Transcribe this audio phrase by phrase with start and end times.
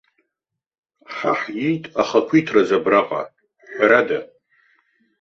[1.13, 3.21] Ҳа ҳиит ахақәиҭраз абраҟа,
[3.73, 4.19] ҳәарада.